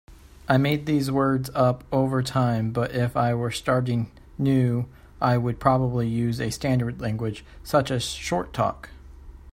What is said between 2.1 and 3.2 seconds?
time, but if